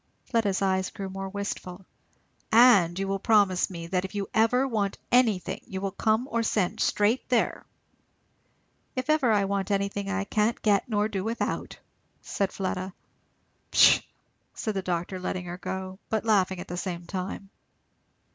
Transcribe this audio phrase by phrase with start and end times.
[0.25, 1.85] Fleda's eyes grew more wistful.
[2.51, 6.41] "And will you promise me that if ever you want anything you will come or
[6.41, 7.67] send straight there?"
[8.95, 11.77] "If ever I want anything I can't get nor do without,"
[12.23, 12.95] said Fleda.
[13.69, 14.01] "Pshaw!"
[14.55, 17.51] said the doctor letting her go, but laughing at the same time.